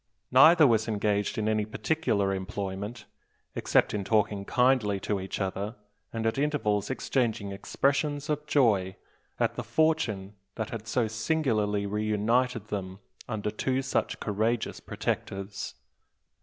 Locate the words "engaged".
0.87-1.37